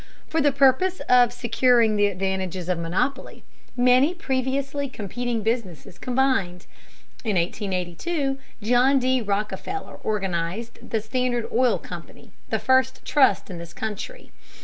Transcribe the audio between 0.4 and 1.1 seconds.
the purpose